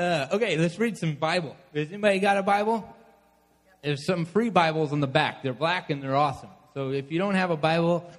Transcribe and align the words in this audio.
Uh, 0.00 0.26
okay, 0.32 0.56
let's 0.56 0.78
read 0.78 0.96
some 0.96 1.14
Bible. 1.14 1.54
Has 1.74 1.88
anybody 1.88 2.20
got 2.20 2.38
a 2.38 2.42
Bible? 2.42 2.88
There's 3.82 4.06
some 4.06 4.24
free 4.24 4.48
Bibles 4.48 4.94
on 4.94 5.00
the 5.00 5.06
back. 5.06 5.42
They're 5.42 5.52
black 5.52 5.90
and 5.90 6.02
they're 6.02 6.16
awesome. 6.16 6.48
So 6.72 6.92
if 6.92 7.12
you 7.12 7.18
don't 7.18 7.34
have 7.34 7.50
a 7.50 7.56
Bible, 7.56 8.10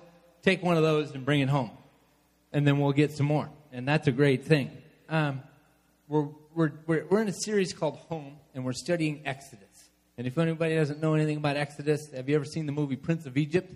take 0.44 0.62
one 0.62 0.78
of 0.78 0.84
those 0.84 1.10
and 1.16 1.26
bring 1.26 1.40
it 1.40 1.50
home. 1.50 1.72
And 2.54 2.68
then 2.68 2.78
we'll 2.78 2.92
get 2.92 3.14
some 3.14 3.26
more. 3.26 3.50
And 3.74 3.88
that's 3.88 4.06
a 4.06 4.12
great 4.12 4.46
thing. 4.46 4.70
Um, 5.10 5.42
we're, 6.08 6.28
we're, 6.54 6.72
we're, 6.86 7.06
we're 7.10 7.22
in 7.24 7.30
a 7.30 7.34
series 7.34 7.74
called 7.74 7.98
Home, 8.10 8.36
and 8.54 8.64
we're 8.64 8.74
studying 8.74 9.24
Exodus. 9.26 9.90
And 10.20 10.28
if 10.28 10.38
anybody 10.38 10.76
doesn't 10.76 11.02
know 11.02 11.16
anything 11.16 11.38
about 11.38 11.58
Exodus, 11.58 12.12
have 12.14 12.30
you 12.30 12.36
ever 12.36 12.46
seen 12.46 12.68
the 12.68 12.74
movie 12.74 12.96
Prince 12.96 13.26
of 13.26 13.38
Egypt? 13.38 13.74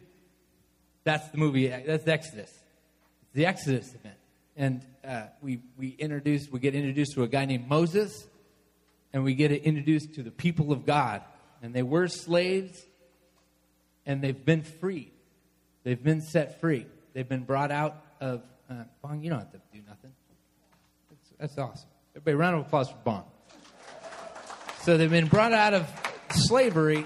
That's 1.06 1.28
the 1.30 1.40
movie, 1.40 1.70
that's 1.70 2.08
Exodus. 2.08 2.52
It's 2.52 3.34
the 3.34 3.48
Exodus 3.48 3.96
event. 3.96 4.18
And 4.56 4.86
uh, 5.06 5.24
we, 5.42 5.62
we 5.78 5.90
introduce, 5.90 6.50
we 6.50 6.60
get 6.60 6.76
introduced 6.76 7.14
to 7.14 7.24
a 7.24 7.28
guy 7.28 7.46
named 7.46 7.68
Moses, 7.68 8.26
and 9.12 9.24
we 9.24 9.34
get 9.34 9.52
introduced 9.52 10.16
to 10.16 10.24
the 10.24 10.32
people 10.32 10.72
of 10.72 10.86
God. 10.86 11.22
And 11.62 11.74
they 11.74 11.84
were 11.84 12.08
slaves, 12.08 12.82
and 14.06 14.22
they've 14.22 14.46
been 14.46 14.64
freed. 14.64 15.12
They've 15.84 16.02
been 16.02 16.22
set 16.22 16.62
free. 16.62 16.88
They've 17.14 17.28
been 17.28 17.44
brought 17.44 17.72
out 17.72 18.04
of. 18.20 18.44
Uh, 18.70 18.84
Bong, 19.02 19.22
you 19.22 19.30
don't 19.30 19.40
have 19.40 19.52
to 19.52 19.62
do 19.74 19.82
nothing. 19.88 20.12
That's, 21.10 21.30
that's 21.40 21.58
awesome. 21.58 21.90
Everybody, 22.16 22.36
round 22.36 22.56
of 22.56 22.66
applause 22.66 22.90
for 22.90 22.98
Bong. 23.04 23.24
So 24.82 24.98
they've 24.98 25.10
been 25.10 25.28
brought 25.28 25.54
out 25.54 25.74
of 25.74 25.88
slavery, 26.30 27.06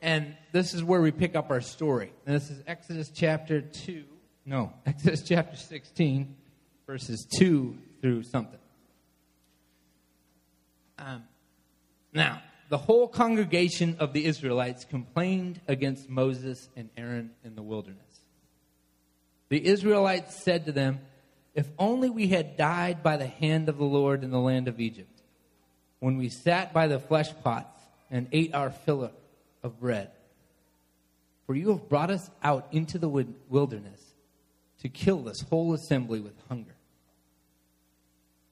and 0.00 0.36
this 0.52 0.72
is 0.74 0.84
where 0.84 1.00
we 1.00 1.10
pick 1.10 1.34
up 1.34 1.50
our 1.50 1.60
story. 1.60 2.12
And 2.26 2.36
this 2.36 2.50
is 2.50 2.62
Exodus 2.66 3.10
chapter 3.14 3.60
2. 3.60 4.04
No, 4.46 4.72
Exodus 4.86 5.22
chapter 5.26 5.56
16, 5.56 6.36
verses 6.90 7.24
2 7.38 7.78
through 8.00 8.24
something. 8.24 8.58
Um, 10.98 11.22
now, 12.12 12.42
the 12.68 12.78
whole 12.78 13.06
congregation 13.06 13.94
of 14.00 14.12
the 14.12 14.24
Israelites 14.24 14.84
complained 14.84 15.60
against 15.68 16.10
Moses 16.10 16.68
and 16.74 16.90
Aaron 16.96 17.30
in 17.44 17.54
the 17.54 17.62
wilderness. 17.62 18.20
The 19.50 19.64
Israelites 19.64 20.42
said 20.42 20.66
to 20.66 20.72
them, 20.72 20.98
If 21.54 21.68
only 21.78 22.10
we 22.10 22.26
had 22.26 22.56
died 22.56 23.04
by 23.04 23.16
the 23.18 23.28
hand 23.28 23.68
of 23.68 23.78
the 23.78 23.84
Lord 23.84 24.24
in 24.24 24.32
the 24.32 24.40
land 24.40 24.66
of 24.66 24.80
Egypt, 24.80 25.22
when 26.00 26.16
we 26.16 26.28
sat 26.28 26.72
by 26.72 26.88
the 26.88 26.98
flesh 26.98 27.30
pots 27.44 27.84
and 28.10 28.26
ate 28.32 28.52
our 28.52 28.70
fill 28.70 29.12
of 29.62 29.78
bread. 29.78 30.10
For 31.46 31.54
you 31.54 31.68
have 31.68 31.88
brought 31.88 32.10
us 32.10 32.28
out 32.42 32.66
into 32.72 32.98
the 32.98 33.08
wilderness 33.08 34.00
to 34.80 34.88
kill 34.88 35.22
this 35.22 35.42
whole 35.42 35.72
assembly 35.72 36.18
with 36.18 36.34
hunger. 36.48 36.74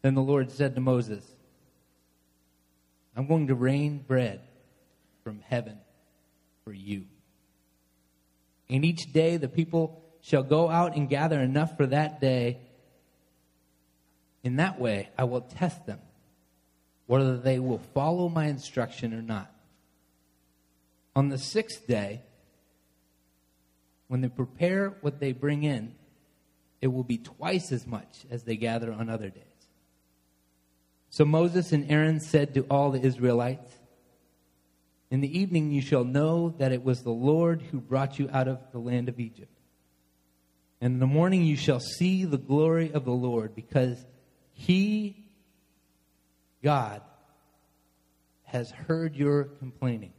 Then 0.03 0.15
the 0.15 0.23
Lord 0.23 0.51
said 0.51 0.75
to 0.75 0.81
Moses, 0.81 1.25
I'm 3.17 3.27
going 3.27 3.49
to 3.49 3.55
rain 3.55 3.99
bread 3.99 4.41
from 5.25 5.41
heaven 5.41 5.79
for 6.65 6.73
you. 6.73 7.05
And 8.71 8.85
each 8.85 9.13
day 9.13 9.37
the 9.37 9.49
people 9.49 10.03
shall 10.21 10.43
go 10.43 10.71
out 10.71 10.95
and 10.95 11.09
gather 11.09 11.41
enough 11.41 11.77
for 11.77 11.87
that 11.87 12.21
day. 12.21 12.59
In 14.45 14.57
that 14.57 14.79
way, 14.81 15.09
I 15.19 15.25
will 15.25 15.41
test 15.41 15.87
them, 15.87 16.01
whether 17.07 17.37
they 17.37 17.59
will 17.59 17.79
follow 17.79 18.29
my 18.29 18.47
instruction 18.47 19.13
or 19.13 19.23
not. 19.23 19.53
On 21.17 21.29
the 21.29 21.39
sixth 21.39 21.87
day, 21.87 22.23
when 24.07 24.21
they 24.21 24.29
prepare 24.29 24.95
what 25.01 25.19
they 25.19 25.33
bring 25.33 25.65
in, 25.65 25.95
it 26.81 26.87
will 26.89 27.05
be 27.05 27.19
twice 27.19 27.73
as 27.73 27.87
much 27.87 28.25
as 28.31 28.45
they 28.45 28.57
gather 28.57 28.93
on 28.93 29.09
other 29.09 29.29
days. 29.29 29.43
So 31.11 31.25
Moses 31.25 31.73
and 31.73 31.91
Aaron 31.91 32.21
said 32.21 32.55
to 32.55 32.67
all 32.71 32.91
the 32.91 33.01
Israelites, 33.01 33.73
In 35.11 35.21
the 35.21 35.39
evening 35.39 35.71
you 35.71 35.81
shall 35.81 36.05
know 36.05 36.55
that 36.59 36.73
it 36.73 36.85
was 36.85 37.03
the 37.03 37.11
Lord 37.11 37.63
who 37.63 37.81
brought 37.81 38.19
you 38.19 38.29
out 38.33 38.49
of 38.49 38.61
the 38.73 38.79
land 38.79 39.09
of 39.09 39.19
Egypt. 39.19 39.53
And 40.81 40.95
in 40.95 41.01
the 41.01 41.07
morning 41.07 41.45
you 41.45 41.57
shall 41.57 41.81
see 41.81 42.25
the 42.25 42.39
glory 42.39 42.93
of 42.93 43.05
the 43.05 43.13
Lord, 43.13 43.55
because 43.55 44.05
he, 44.53 45.25
God, 46.63 47.03
has 48.45 48.71
heard 48.71 49.17
your 49.17 49.45
complaining. 49.45 50.13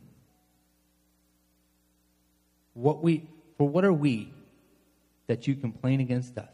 What 2.74 3.02
we, 3.04 3.28
for 3.58 3.68
what 3.68 3.86
are 3.86 3.94
we 3.94 4.34
that 5.28 5.48
you 5.48 5.56
complain 5.56 6.00
against 6.00 6.38
us? 6.38 6.50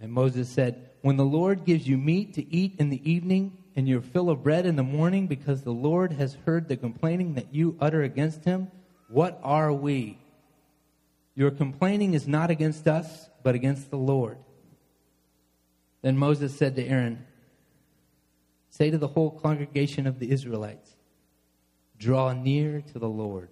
And 0.00 0.12
Moses 0.12 0.48
said, 0.48 0.90
When 1.02 1.16
the 1.16 1.24
Lord 1.24 1.64
gives 1.64 1.88
you 1.88 1.96
meat 1.96 2.34
to 2.34 2.54
eat 2.54 2.74
in 2.78 2.90
the 2.90 3.10
evening 3.10 3.56
and 3.74 3.88
your 3.88 4.00
fill 4.00 4.30
of 4.30 4.42
bread 4.42 4.66
in 4.66 4.76
the 4.76 4.82
morning, 4.82 5.26
because 5.26 5.62
the 5.62 5.70
Lord 5.70 6.12
has 6.12 6.36
heard 6.46 6.68
the 6.68 6.76
complaining 6.76 7.34
that 7.34 7.54
you 7.54 7.76
utter 7.80 8.02
against 8.02 8.44
him, 8.44 8.70
what 9.08 9.40
are 9.42 9.72
we? 9.72 10.18
Your 11.34 11.50
complaining 11.50 12.14
is 12.14 12.26
not 12.26 12.50
against 12.50 12.88
us, 12.88 13.28
but 13.42 13.54
against 13.54 13.90
the 13.90 13.98
Lord. 13.98 14.38
Then 16.02 16.16
Moses 16.16 16.56
said 16.56 16.76
to 16.76 16.84
Aaron, 16.84 17.24
Say 18.70 18.90
to 18.90 18.98
the 18.98 19.08
whole 19.08 19.30
congregation 19.30 20.06
of 20.06 20.18
the 20.18 20.30
Israelites, 20.30 20.96
Draw 21.98 22.34
near 22.34 22.82
to 22.92 22.98
the 22.98 23.08
Lord, 23.08 23.48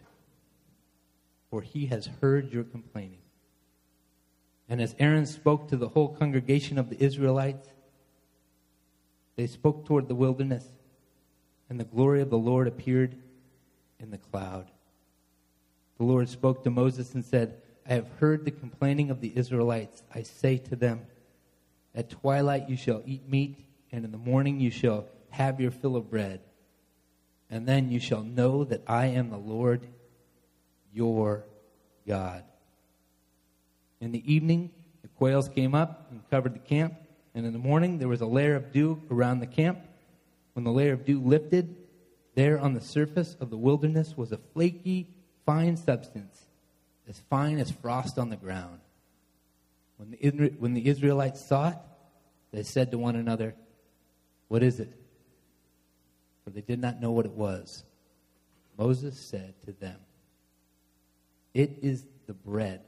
for 1.51 1.63
he 1.63 1.87
has 1.87 2.09
heard 2.21 2.53
your 2.53 2.65
complaining. 2.65 3.24
And 4.69 4.81
as 4.81 4.95
Aaron 4.99 5.27
spoke 5.27 5.69
to 5.69 5.77
the 5.77 5.89
whole 5.89 6.09
congregation 6.09 6.79
of 6.79 6.89
the 6.89 7.03
Israelites, 7.03 7.69
they 9.37 9.47
spoke 9.47 9.85
toward 9.85 10.09
the 10.09 10.15
wilderness, 10.15 10.65
and 11.69 11.79
the 11.79 11.85
glory 11.85 12.21
of 12.21 12.31
the 12.31 12.39
Lord 12.39 12.67
appeared 12.67 13.17
in 13.99 14.11
the 14.11 14.19
cloud. 14.19 14.71
The 15.99 16.05
Lord 16.05 16.29
spoke 16.29 16.65
to 16.65 16.71
Moses 16.71 17.15
and 17.15 17.25
said, 17.25 17.57
I 17.89 17.95
have 17.95 18.09
heard 18.19 18.45
the 18.45 18.51
complaining 18.51 19.11
of 19.11 19.21
the 19.21 19.33
Israelites. 19.37 20.03
I 20.15 20.23
say 20.23 20.59
to 20.59 20.77
them, 20.77 21.03
At 21.95 22.11
twilight 22.11 22.69
you 22.69 22.77
shall 22.77 23.03
eat 23.05 23.29
meat, 23.29 23.59
and 23.93 24.05
in 24.05 24.13
the 24.13 24.19
morning 24.19 24.61
you 24.61 24.71
shall 24.71 25.07
have 25.31 25.61
your 25.61 25.71
fill 25.71 25.97
of 25.97 26.11
bread. 26.11 26.41
And 27.51 27.67
then 27.67 27.91
you 27.91 28.01
shall 28.01 28.23
know 28.23 28.65
that 28.65 28.83
I 28.87 29.07
am 29.07 29.31
the 29.31 29.37
Lord 29.37 29.87
your 30.93 31.45
God. 32.07 32.45
In 34.05 34.13
the 34.13 34.31
evening, 34.31 34.71
the 35.01 35.09
quails 35.09 35.49
came 35.49 35.75
up 35.75 36.09
and 36.11 36.21
covered 36.29 36.55
the 36.55 36.59
camp, 36.59 36.93
and 37.35 37.47
in 37.47 37.55
the 37.55 37.59
morning 37.59 37.99
there 37.99 38.07
was 38.07 38.21
a 38.21 38.27
layer 38.27 38.55
of 38.55 38.71
dew 38.71 39.01
around 39.11 39.41
the 39.41 39.47
camp. 39.47 39.79
When 40.53 40.63
the 40.63 40.71
layer 40.71 40.93
of 40.93 41.07
dew 41.07 41.23
lifted, 41.23 41.75
there 42.35 42.59
on 42.61 42.75
the 42.75 42.83
surface 42.83 43.35
of 43.41 43.49
the 43.49 43.57
wilderness 43.57 44.15
was 44.15 44.31
a 44.31 44.37
flaky, 44.37 45.09
fine 45.47 45.79
substance, 45.79 46.45
as 47.09 47.19
fine 47.31 47.59
as 47.59 47.71
frost 47.71 48.19
on 48.19 48.29
the 48.29 48.37
ground. 48.37 48.81
When 49.97 50.11
the, 50.11 50.53
when 50.59 50.75
the 50.75 50.87
Israelites 50.87 51.43
saw 51.43 51.71
it, 51.71 51.79
they 52.53 52.63
said 52.63 52.91
to 52.91 52.99
one 52.99 53.17
another, 53.17 53.55
What 54.49 54.63
is 54.63 54.81
it? 54.81 54.93
For 56.45 56.51
they 56.51 56.61
did 56.61 56.79
not 56.79 57.01
know 57.01 57.13
what 57.13 57.25
it 57.25 57.33
was. 57.33 57.85
Moses 58.77 59.19
said 59.19 59.55
to 59.65 59.73
them, 59.73 59.97
It 61.55 61.79
is 61.81 62.05
the 62.27 62.35
bread 62.35 62.83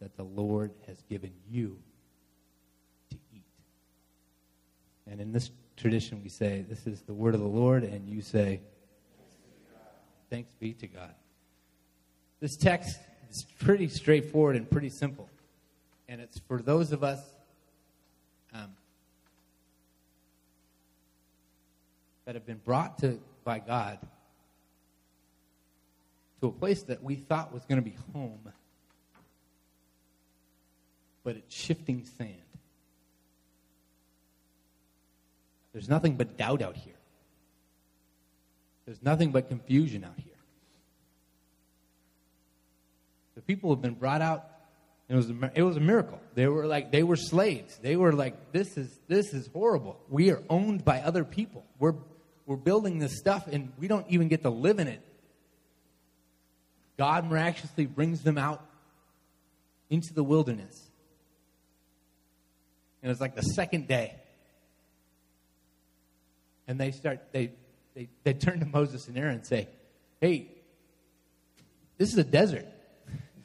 that 0.00 0.16
the 0.16 0.24
Lord 0.24 0.72
has 0.86 1.02
given 1.08 1.32
you 1.48 1.78
to 3.10 3.16
eat. 3.34 3.44
And 5.06 5.20
in 5.20 5.32
this 5.32 5.50
tradition, 5.76 6.20
we 6.22 6.28
say, 6.28 6.64
This 6.68 6.86
is 6.86 7.02
the 7.02 7.12
word 7.12 7.34
of 7.34 7.40
the 7.40 7.46
Lord, 7.46 7.84
and 7.84 8.08
you 8.08 8.22
say, 8.22 8.60
Thanks 10.30 10.52
be 10.54 10.72
to 10.74 10.86
God. 10.86 11.14
This 12.40 12.56
text 12.56 12.98
is 13.30 13.44
pretty 13.58 13.88
straightforward 13.88 14.56
and 14.56 14.70
pretty 14.70 14.88
simple. 14.88 15.28
And 16.08 16.20
it's 16.20 16.38
for 16.48 16.62
those 16.62 16.92
of 16.92 17.04
us 17.04 17.20
um, 18.52 18.74
that 22.24 22.34
have 22.34 22.46
been 22.46 22.60
brought 22.64 22.98
to 22.98 23.20
by 23.44 23.58
God 23.58 23.98
to 26.40 26.46
a 26.46 26.52
place 26.52 26.82
that 26.84 27.02
we 27.02 27.16
thought 27.16 27.52
was 27.52 27.64
going 27.66 27.82
to 27.82 27.88
be 27.88 27.96
home 28.12 28.52
but 31.22 31.36
it's 31.36 31.54
shifting 31.54 32.04
sand. 32.18 32.34
There's 35.72 35.88
nothing 35.88 36.16
but 36.16 36.36
doubt 36.36 36.62
out 36.62 36.76
here. 36.76 36.94
There's 38.86 39.02
nothing 39.02 39.30
but 39.30 39.48
confusion 39.48 40.04
out 40.04 40.16
here. 40.16 40.26
The 43.36 43.42
people 43.42 43.70
have 43.70 43.80
been 43.80 43.94
brought 43.94 44.20
out. 44.20 44.46
It 45.08 45.14
was 45.14 45.30
a, 45.30 45.50
it 45.54 45.62
was 45.62 45.76
a 45.76 45.80
miracle. 45.80 46.20
They 46.34 46.46
were 46.46 46.66
like 46.66 46.92
they 46.92 47.02
were 47.02 47.16
slaves. 47.16 47.78
They 47.78 47.96
were 47.96 48.12
like 48.12 48.52
this 48.52 48.76
is 48.76 48.96
this 49.08 49.32
is 49.32 49.48
horrible. 49.52 50.00
We 50.08 50.30
are 50.30 50.42
owned 50.48 50.84
by 50.84 51.00
other 51.00 51.24
people. 51.24 51.64
We're 51.78 51.94
we're 52.46 52.56
building 52.56 52.98
this 52.98 53.16
stuff 53.16 53.46
and 53.46 53.72
we 53.78 53.86
don't 53.88 54.06
even 54.08 54.28
get 54.28 54.42
to 54.42 54.50
live 54.50 54.78
in 54.78 54.88
it. 54.88 55.02
God 56.96 57.30
miraculously 57.30 57.86
brings 57.86 58.22
them 58.22 58.38
out 58.38 58.64
into 59.88 60.12
the 60.12 60.24
wilderness. 60.24 60.89
And 63.02 63.08
it 63.08 63.12
was 63.12 63.20
like 63.20 63.34
the 63.34 63.42
second 63.42 63.88
day. 63.88 64.14
and 66.66 66.78
they 66.78 66.92
start 66.92 67.20
they 67.32 67.52
they, 67.94 68.08
they 68.22 68.32
turn 68.32 68.60
to 68.60 68.66
Moses 68.66 69.08
and 69.08 69.18
Aaron 69.18 69.36
and 69.36 69.46
say, 69.46 69.68
Hey, 70.20 70.48
this 71.98 72.12
is 72.12 72.18
a 72.18 72.24
desert. 72.24 72.66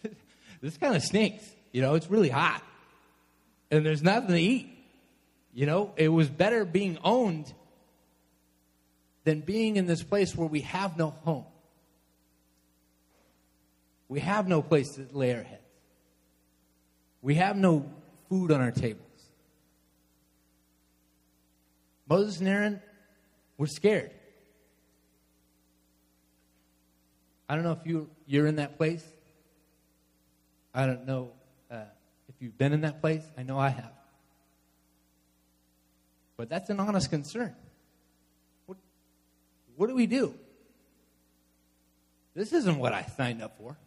this 0.61 0.77
kind 0.77 0.95
of 0.95 1.01
stinks. 1.01 1.43
You 1.71 1.81
know, 1.81 1.95
it's 1.95 2.09
really 2.09 2.29
hot. 2.29 2.63
And 3.71 3.85
there's 3.85 4.03
nothing 4.03 4.29
to 4.29 4.39
eat. 4.39 4.71
You 5.53 5.65
know, 5.65 5.91
it 5.97 6.09
was 6.09 6.29
better 6.29 6.65
being 6.65 6.97
owned 7.03 7.51
than 9.23 9.41
being 9.41 9.77
in 9.77 9.87
this 9.87 10.03
place 10.03 10.35
where 10.35 10.47
we 10.47 10.61
have 10.61 10.97
no 10.97 11.09
home. 11.09 11.45
We 14.07 14.19
have 14.19 14.47
no 14.47 14.61
place 14.61 14.95
to 14.95 15.07
lay 15.11 15.33
our 15.33 15.43
heads. 15.43 15.61
We 17.21 17.35
have 17.35 17.57
no 17.57 17.89
food 18.29 18.51
on 18.51 18.61
our 18.61 18.71
tables. 18.71 19.01
Moses 22.07 22.39
and 22.39 22.47
Aaron 22.47 22.81
were 23.57 23.67
scared. 23.67 24.11
I 27.47 27.55
don't 27.55 27.63
know 27.63 27.73
if 27.73 27.85
you, 27.85 28.09
you're 28.25 28.47
in 28.47 28.55
that 28.55 28.77
place. 28.77 29.05
I 30.73 30.85
don't 30.85 31.05
know 31.05 31.31
uh, 31.71 31.85
if 32.27 32.35
you've 32.39 32.57
been 32.57 32.73
in 32.73 32.81
that 32.81 33.01
place. 33.01 33.23
I 33.37 33.43
know 33.43 33.57
I 33.57 33.69
have. 33.69 33.91
But 36.37 36.49
that's 36.49 36.69
an 36.69 36.79
honest 36.79 37.09
concern. 37.09 37.55
What, 38.65 38.77
what 39.75 39.87
do 39.87 39.95
we 39.95 40.05
do? 40.05 40.33
This 42.33 42.51
isn't 42.51 42.77
what 42.77 42.93
I 42.93 43.03
signed 43.15 43.41
up 43.41 43.57
for. 43.57 43.77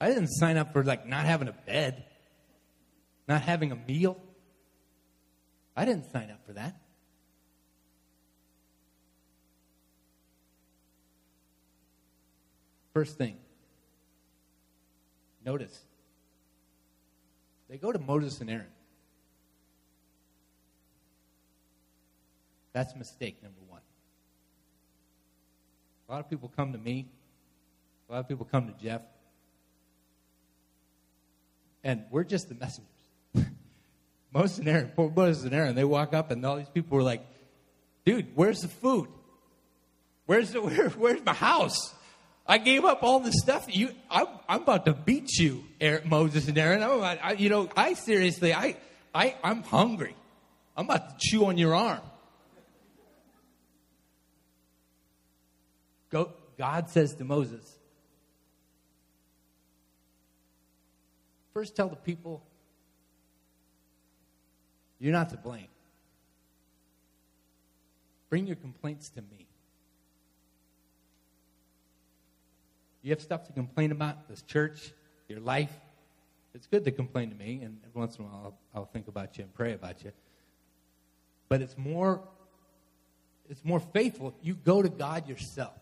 I 0.00 0.08
didn't 0.08 0.28
sign 0.28 0.56
up 0.56 0.72
for 0.72 0.84
like 0.84 1.06
not 1.06 1.24
having 1.24 1.48
a 1.48 1.52
bed, 1.52 2.04
not 3.26 3.42
having 3.42 3.72
a 3.72 3.76
meal. 3.76 4.20
I 5.78 5.84
didn't 5.84 6.10
sign 6.10 6.28
up 6.32 6.44
for 6.44 6.54
that. 6.54 6.74
First 12.92 13.16
thing, 13.16 13.36
notice 15.46 15.84
they 17.70 17.76
go 17.76 17.92
to 17.92 17.98
Moses 18.00 18.40
and 18.40 18.50
Aaron. 18.50 18.66
That's 22.72 22.96
mistake 22.96 23.40
number 23.40 23.60
one. 23.68 23.82
A 26.08 26.12
lot 26.12 26.18
of 26.18 26.28
people 26.28 26.50
come 26.56 26.72
to 26.72 26.78
me, 26.78 27.06
a 28.08 28.14
lot 28.14 28.18
of 28.18 28.26
people 28.26 28.48
come 28.50 28.66
to 28.66 28.74
Jeff, 28.82 29.02
and 31.84 32.02
we're 32.10 32.24
just 32.24 32.48
the 32.48 32.56
messengers. 32.56 32.97
Moses 34.32 34.58
and 34.58 34.68
Aaron, 34.68 34.92
poor 34.94 35.10
Moses 35.10 35.44
and 35.44 35.54
Aaron, 35.54 35.74
they 35.74 35.84
walk 35.84 36.14
up 36.14 36.30
and 36.30 36.44
all 36.44 36.56
these 36.56 36.68
people 36.68 36.96
were 36.96 37.02
like, 37.02 37.26
dude, 38.04 38.28
where's 38.34 38.60
the 38.60 38.68
food? 38.68 39.08
Where's 40.26 40.52
the, 40.52 40.60
where, 40.62 40.90
where's 40.90 41.24
my 41.24 41.34
house? 41.34 41.94
I 42.46 42.58
gave 42.58 42.84
up 42.84 43.02
all 43.02 43.20
the 43.20 43.32
stuff 43.32 43.66
you. 43.68 43.90
I'm, 44.10 44.26
I'm 44.48 44.62
about 44.62 44.86
to 44.86 44.94
beat 44.94 45.38
you, 45.38 45.64
Aaron, 45.80 46.08
Moses 46.08 46.48
and 46.48 46.56
Aaron. 46.56 46.82
I'm 46.82 46.92
about, 46.92 47.18
I, 47.22 47.32
you 47.32 47.50
know, 47.50 47.68
I 47.76 47.92
seriously, 47.92 48.54
I, 48.54 48.76
I, 49.14 49.36
I'm 49.44 49.62
hungry. 49.62 50.16
I'm 50.74 50.86
about 50.86 51.10
to 51.10 51.16
chew 51.18 51.44
on 51.44 51.58
your 51.58 51.74
arm. 51.74 52.00
Go, 56.10 56.32
God 56.56 56.88
says 56.88 57.14
to 57.16 57.24
Moses, 57.24 57.78
first 61.52 61.76
tell 61.76 61.88
the 61.88 61.96
people, 61.96 62.42
you're 64.98 65.12
not 65.12 65.30
to 65.30 65.36
blame. 65.36 65.68
Bring 68.30 68.46
your 68.46 68.56
complaints 68.56 69.08
to 69.10 69.22
me. 69.22 69.46
You 73.02 73.10
have 73.10 73.22
stuff 73.22 73.46
to 73.46 73.52
complain 73.52 73.92
about, 73.92 74.28
this 74.28 74.42
church, 74.42 74.92
your 75.28 75.40
life. 75.40 75.72
It's 76.54 76.66
good 76.66 76.84
to 76.84 76.90
complain 76.90 77.30
to 77.30 77.36
me, 77.36 77.60
and 77.62 77.78
every 77.86 78.00
once 78.00 78.16
in 78.16 78.24
a 78.24 78.28
while 78.28 78.42
I'll, 78.74 78.80
I'll 78.80 78.86
think 78.86 79.08
about 79.08 79.38
you 79.38 79.44
and 79.44 79.54
pray 79.54 79.72
about 79.72 80.04
you. 80.04 80.12
But 81.48 81.62
it's 81.62 81.78
more, 81.78 82.20
it's 83.48 83.64
more 83.64 83.80
faithful 83.80 84.28
if 84.28 84.46
you 84.46 84.54
go 84.54 84.82
to 84.82 84.88
God 84.88 85.28
yourself. 85.28 85.78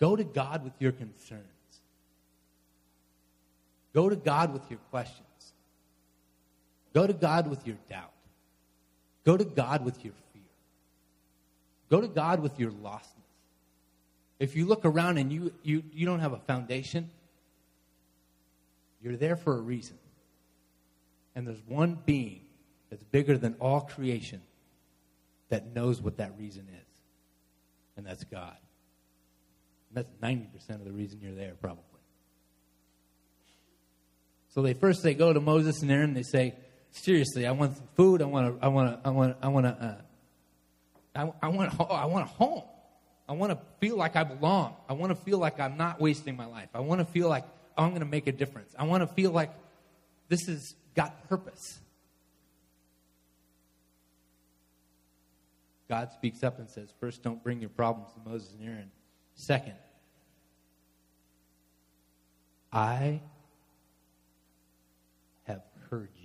Go 0.00 0.16
to 0.16 0.24
God 0.24 0.64
with 0.64 0.72
your 0.80 0.92
concerns. 0.92 1.44
Go 3.94 4.08
to 4.08 4.16
God 4.16 4.52
with 4.52 4.62
your 4.68 4.80
questions. 4.90 5.22
Go 6.94 7.06
to 7.06 7.12
God 7.12 7.48
with 7.48 7.66
your 7.66 7.76
doubt. 7.90 8.12
Go 9.24 9.36
to 9.36 9.44
God 9.44 9.84
with 9.84 10.02
your 10.04 10.14
fear. 10.32 10.42
Go 11.90 12.00
to 12.00 12.08
God 12.08 12.40
with 12.40 12.58
your 12.58 12.70
lostness. 12.70 13.10
If 14.38 14.56
you 14.56 14.66
look 14.66 14.84
around 14.84 15.18
and 15.18 15.32
you, 15.32 15.52
you, 15.62 15.82
you 15.92 16.06
don't 16.06 16.20
have 16.20 16.32
a 16.32 16.38
foundation, 16.38 17.10
you're 19.02 19.16
there 19.16 19.36
for 19.36 19.56
a 19.56 19.60
reason. 19.60 19.98
And 21.34 21.46
there's 21.46 21.62
one 21.66 21.98
being 22.06 22.40
that's 22.90 23.02
bigger 23.04 23.36
than 23.36 23.56
all 23.60 23.80
creation 23.80 24.40
that 25.48 25.74
knows 25.74 26.00
what 26.00 26.18
that 26.18 26.32
reason 26.38 26.66
is. 26.70 26.86
And 27.96 28.06
that's 28.06 28.24
God. 28.24 28.56
And 29.88 30.04
that's 30.04 30.10
90% 30.22 30.70
of 30.76 30.84
the 30.84 30.92
reason 30.92 31.20
you're 31.22 31.34
there, 31.34 31.54
probably. 31.60 31.82
So 34.50 34.62
they 34.62 34.74
first 34.74 35.02
they 35.02 35.14
go 35.14 35.32
to 35.32 35.40
Moses 35.40 35.82
and 35.82 35.90
Aaron. 35.90 36.14
They 36.14 36.22
say, 36.22 36.54
"Seriously, 36.94 37.46
I 37.46 37.52
want 37.52 37.76
food. 37.96 38.22
I 38.22 38.24
want 38.24 38.60
to. 38.60 38.64
I 38.64 38.68
want 38.68 39.02
to. 39.02 39.08
I 39.08 39.10
want. 39.10 39.36
I 39.42 39.48
want 39.48 39.66
to. 39.66 39.84
Uh, 39.84 40.00
I, 41.14 41.46
I 41.46 41.48
want. 41.48 41.80
I 41.80 42.06
want 42.06 42.24
a 42.24 42.32
home. 42.32 42.64
I 43.28 43.32
want 43.32 43.52
to 43.52 43.58
feel 43.80 43.96
like 43.96 44.16
I 44.16 44.24
belong. 44.24 44.76
I 44.88 44.92
want 44.92 45.10
to 45.10 45.16
feel 45.16 45.38
like 45.38 45.58
I'm 45.58 45.76
not 45.76 46.00
wasting 46.00 46.36
my 46.36 46.46
life. 46.46 46.68
I 46.74 46.80
want 46.80 47.00
to 47.00 47.04
feel 47.04 47.28
like 47.28 47.44
I'm 47.76 47.90
going 47.90 48.00
to 48.00 48.06
make 48.06 48.26
a 48.26 48.32
difference. 48.32 48.74
I 48.78 48.84
want 48.84 49.02
to 49.02 49.06
feel 49.14 49.30
like 49.30 49.50
this 50.28 50.46
has 50.46 50.74
got 50.94 51.28
purpose. 51.28 51.78
God 55.88 56.12
speaks 56.12 56.42
up 56.42 56.58
and 56.58 56.68
says, 56.68 56.92
first, 56.98 57.22
don't 57.22 57.42
bring 57.42 57.60
your 57.60 57.70
problems 57.70 58.12
to 58.14 58.28
Moses 58.28 58.54
and 58.58 58.68
Aaron. 58.68 58.90
Second, 59.34 59.74
I 62.72 63.20
have 65.44 65.62
heard 65.90 66.10
you. 66.22 66.23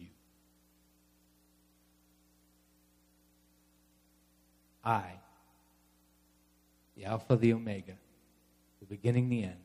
I 4.84 5.14
the 7.00 7.06
Alpha, 7.06 7.38
the 7.38 7.54
Omega, 7.54 7.94
the 8.82 8.86
beginning, 8.86 9.30
the 9.30 9.44
end, 9.44 9.56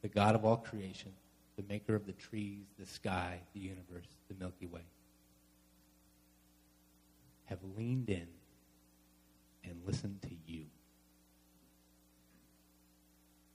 the 0.00 0.08
God 0.08 0.34
of 0.34 0.46
all 0.46 0.56
creation, 0.56 1.12
the 1.56 1.62
maker 1.68 1.94
of 1.94 2.06
the 2.06 2.12
trees, 2.12 2.64
the 2.78 2.86
sky, 2.86 3.38
the 3.52 3.60
universe, 3.60 4.06
the 4.28 4.34
Milky 4.38 4.66
Way, 4.66 4.80
have 7.44 7.58
leaned 7.76 8.08
in 8.08 8.26
and 9.64 9.74
listened 9.86 10.22
to 10.22 10.30
you. 10.46 10.64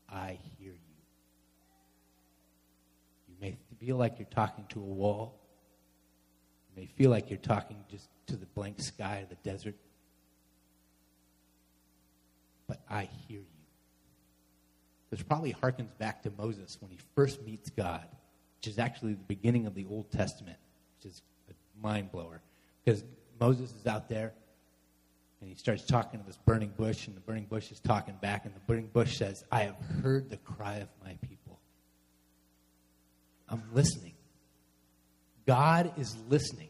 I 0.08 0.38
hear 0.60 0.72
you. 0.72 0.96
You 3.28 3.36
may 3.42 3.58
feel 3.80 3.98
like 3.98 4.20
you're 4.20 4.28
talking 4.30 4.66
to 4.70 4.80
a 4.80 4.84
wall. 4.84 5.42
You 6.70 6.84
may 6.84 6.86
feel 6.86 7.10
like 7.10 7.32
you're 7.32 7.40
talking 7.40 7.78
just 7.90 8.08
to 8.28 8.36
the 8.36 8.46
blank 8.46 8.80
sky, 8.82 9.22
of 9.24 9.30
the 9.30 9.50
desert 9.50 9.76
but 12.76 12.96
I 12.96 13.10
hear 13.28 13.40
you. 13.40 13.46
This 15.10 15.22
probably 15.22 15.54
harkens 15.54 15.98
back 15.98 16.24
to 16.24 16.32
Moses 16.38 16.78
when 16.82 16.92
he 16.92 16.98
first 17.16 17.42
meets 17.46 17.70
God, 17.70 18.06
which 18.58 18.68
is 18.68 18.80
actually 18.80 19.14
the 19.14 19.24
beginning 19.24 19.66
of 19.66 19.76
the 19.76 19.86
Old 19.90 20.12
Testament, 20.12 20.58
which 20.98 21.12
is 21.12 21.22
a 21.50 21.54
mind 21.82 22.12
blower. 22.12 22.42
Because 22.84 23.04
Moses 23.40 23.74
is 23.74 23.88
out 23.88 24.10
there 24.10 24.34
and 25.42 25.50
he 25.50 25.56
starts 25.56 25.86
talking 25.86 26.20
to 26.20 26.26
this 26.26 26.38
burning 26.46 26.74
bush, 26.76 27.08
and 27.08 27.16
the 27.16 27.22
burning 27.22 27.46
bush 27.46 27.72
is 27.72 27.80
talking 27.80 28.16
back, 28.22 28.46
and 28.46 28.56
the 28.56 28.60
burning 28.62 28.88
bush 28.88 29.18
says, 29.18 29.44
I 29.52 29.64
have 29.64 29.76
heard 30.02 30.30
the 30.30 30.38
cry 30.38 30.78
of 30.78 30.88
my 31.04 31.18
people. 31.22 31.60
I'm 33.48 33.62
listening. 33.74 34.14
God 35.46 35.94
is 35.98 36.16
listening. 36.30 36.70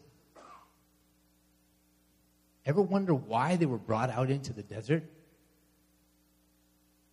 Ever 2.66 2.82
wonder 2.82 3.14
why 3.14 3.56
they 3.56 3.66
were 3.66 3.78
brought 3.78 4.10
out 4.10 4.28
into 4.28 4.52
the 4.52 4.62
desert? 4.62 5.04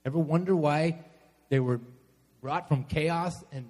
Ever 0.05 0.19
wonder 0.19 0.55
why 0.55 0.99
they 1.49 1.59
were 1.59 1.79
brought 2.41 2.67
from 2.67 2.83
chaos 2.83 3.33
and 3.51 3.69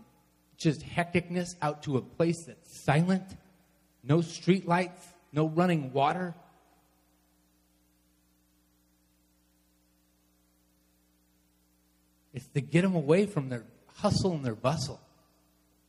just 0.57 0.81
hecticness 0.81 1.55
out 1.61 1.83
to 1.83 1.97
a 1.97 2.01
place 2.01 2.45
that's 2.45 2.83
silent? 2.83 3.23
No 4.03 4.21
street 4.21 4.67
lights, 4.67 5.05
no 5.31 5.47
running 5.47 5.93
water. 5.93 6.33
It's 12.33 12.47
to 12.47 12.61
get 12.61 12.81
them 12.81 12.95
away 12.95 13.27
from 13.27 13.49
their 13.49 13.63
hustle 13.95 14.33
and 14.33 14.43
their 14.43 14.55
bustle. 14.55 14.99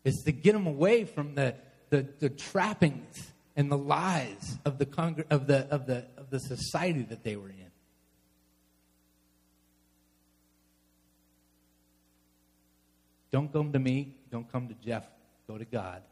It's 0.04 0.22
to 0.24 0.32
get 0.32 0.52
them 0.52 0.66
away 0.66 1.04
from 1.04 1.34
the, 1.34 1.54
the, 1.88 2.06
the 2.18 2.28
trappings 2.28 3.32
and 3.56 3.72
the 3.72 3.78
lies 3.78 4.58
of 4.64 4.78
the, 4.78 4.84
congr- 4.84 5.24
of 5.30 5.46
the, 5.46 5.66
of 5.70 5.86
the, 5.86 6.06
of 6.18 6.28
the 6.28 6.38
society 6.40 7.02
that 7.02 7.24
they 7.24 7.36
were 7.36 7.48
in. 7.48 7.70
Don't 13.34 13.52
come 13.52 13.72
to 13.72 13.80
me. 13.80 14.14
Don't 14.30 14.48
come 14.52 14.68
to 14.68 14.74
Jeff. 14.74 15.08
Go 15.48 15.58
to 15.58 15.64
God. 15.64 16.04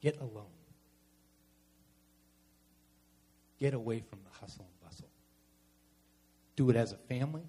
Get 0.00 0.18
alone. 0.18 0.46
Get 3.60 3.74
away 3.74 4.02
from 4.08 4.20
the 4.24 4.30
hustle 4.40 4.64
and 4.64 4.88
bustle. 4.88 5.10
Do 6.56 6.70
it 6.70 6.76
as 6.76 6.92
a 6.92 6.96
family. 6.96 7.42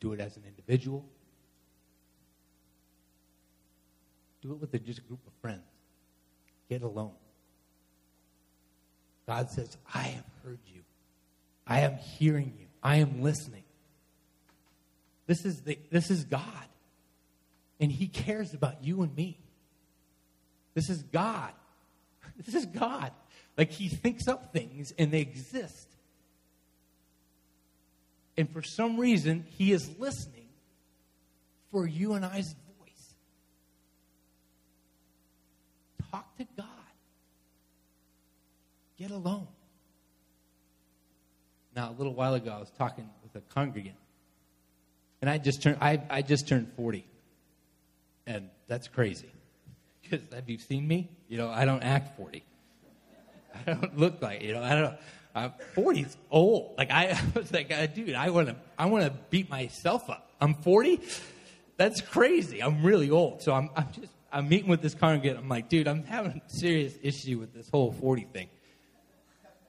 Do 0.00 0.14
it 0.14 0.20
as 0.20 0.38
an 0.38 0.44
individual. 0.48 1.04
Do 4.40 4.52
it 4.52 4.58
with 4.58 4.72
a, 4.72 4.78
just 4.78 5.00
a 5.00 5.02
group 5.02 5.20
of 5.26 5.34
friends. 5.42 5.68
Get 6.70 6.80
alone. 6.80 7.12
God 9.26 9.50
says, 9.50 9.76
I 9.94 10.04
have 10.04 10.24
heard 10.42 10.60
you. 10.74 10.80
I 11.66 11.80
am 11.80 11.96
hearing 11.96 12.54
you. 12.58 12.68
I 12.82 12.96
am 12.96 13.20
listening. 13.20 13.61
This 15.32 15.46
is, 15.46 15.62
the, 15.62 15.78
this 15.90 16.10
is 16.10 16.24
God. 16.24 16.44
And 17.80 17.90
He 17.90 18.06
cares 18.06 18.52
about 18.52 18.84
you 18.84 19.00
and 19.00 19.16
me. 19.16 19.38
This 20.74 20.90
is 20.90 21.02
God. 21.04 21.52
This 22.44 22.54
is 22.54 22.66
God. 22.66 23.12
Like 23.56 23.70
He 23.70 23.88
thinks 23.88 24.28
up 24.28 24.52
things 24.52 24.92
and 24.98 25.10
they 25.10 25.20
exist. 25.20 25.88
And 28.36 28.50
for 28.50 28.60
some 28.60 28.98
reason, 29.00 29.46
He 29.56 29.72
is 29.72 29.88
listening 29.98 30.50
for 31.70 31.86
you 31.86 32.12
and 32.12 32.26
I's 32.26 32.54
voice. 32.78 33.14
Talk 36.10 36.36
to 36.36 36.46
God. 36.58 36.66
Get 38.98 39.10
alone. 39.10 39.48
Now, 41.74 41.88
a 41.88 41.96
little 41.96 42.14
while 42.14 42.34
ago, 42.34 42.52
I 42.54 42.60
was 42.60 42.70
talking 42.76 43.08
with 43.22 43.34
a 43.34 43.54
congregant, 43.54 43.96
and 45.22 45.30
I 45.30 45.38
just 45.38 45.62
turned 45.62 45.78
I, 45.80 46.02
I 46.10 46.20
just 46.20 46.46
turned 46.46 46.70
forty, 46.76 47.06
and 48.26 48.50
that's 48.66 48.88
crazy. 48.88 49.30
Because 50.02 50.20
have 50.34 50.50
you 50.50 50.58
seen 50.58 50.86
me? 50.86 51.08
You 51.28 51.38
know, 51.38 51.48
I 51.48 51.64
don't 51.64 51.82
act 51.82 52.18
forty. 52.18 52.44
I 53.66 53.72
don't 53.72 53.98
look 53.98 54.20
like 54.20 54.42
you 54.42 54.52
know. 54.52 54.62
I 54.62 54.74
don't. 54.74 54.96
Uh, 55.34 55.48
40 55.74 56.00
is 56.02 56.16
old. 56.30 56.74
Like 56.76 56.90
I, 56.90 57.06
I 57.34 57.38
was 57.38 57.50
like, 57.50 57.72
uh, 57.72 57.86
dude, 57.86 58.14
I 58.14 58.28
want 58.28 58.48
to, 58.48 58.56
I 58.78 58.84
want 58.84 59.04
to 59.04 59.12
beat 59.30 59.48
myself 59.48 60.10
up. 60.10 60.30
I'm 60.40 60.52
40. 60.52 61.00
That's 61.78 62.02
crazy. 62.02 62.62
I'm 62.62 62.82
really 62.82 63.10
old. 63.10 63.40
So 63.40 63.54
I'm, 63.54 63.70
I'm 63.74 63.88
just, 63.92 64.12
I'm 64.30 64.48
meeting 64.50 64.68
with 64.68 64.82
this 64.82 64.92
congregant. 64.92 65.38
I'm 65.38 65.48
like, 65.48 65.70
dude, 65.70 65.88
I'm 65.88 66.04
having 66.04 66.42
a 66.46 66.50
serious 66.50 66.94
issue 67.02 67.38
with 67.38 67.54
this 67.54 67.68
whole 67.70 67.92
40 67.92 68.26
thing. 68.32 68.50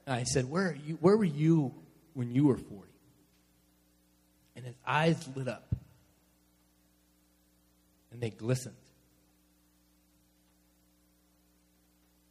And 0.05 0.15
I 0.15 0.24
said, 0.24 0.50
where 0.50 0.75
you? 0.86 0.98
Where 1.00 1.15
were 1.15 1.24
you 1.24 1.74
when 2.13 2.36
you 2.36 2.45
were 2.45 2.57
40? 2.57 2.92
And 4.55 4.65
his 4.65 4.75
eyes 4.86 5.27
lit 5.36 5.48
up, 5.48 5.75
and 8.12 8.22
they 8.22 8.29
glistened. 8.29 8.75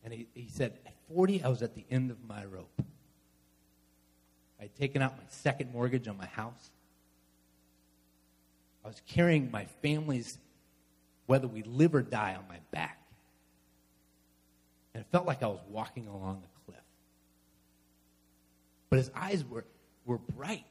And 0.04 0.12
he, 0.12 0.26
he 0.34 0.48
said, 0.48 0.72
At 0.86 0.94
40, 1.08 1.42
I 1.42 1.48
was 1.48 1.62
at 1.62 1.74
the 1.74 1.84
end 1.90 2.10
of 2.10 2.18
my 2.28 2.44
rope. 2.44 2.82
I'd 4.60 4.74
taken 4.76 5.02
out 5.02 5.16
my 5.16 5.24
second 5.28 5.72
mortgage 5.72 6.06
on 6.06 6.16
my 6.16 6.26
house. 6.26 6.70
I 8.84 8.88
was 8.88 9.00
carrying 9.06 9.50
my 9.50 9.64
family's, 9.82 10.38
whether 11.26 11.46
we 11.46 11.62
live 11.62 11.94
or 11.94 12.02
die, 12.02 12.36
on 12.36 12.44
my 12.48 12.58
back. 12.70 12.98
And 14.94 15.02
it 15.02 15.06
felt 15.10 15.26
like 15.26 15.42
I 15.42 15.46
was 15.46 15.60
walking 15.68 16.06
along 16.06 16.42
a 16.44 16.70
cliff. 16.70 16.84
But 18.90 18.98
his 18.98 19.10
eyes 19.14 19.44
were, 19.44 19.64
were 20.04 20.18
bright. 20.18 20.66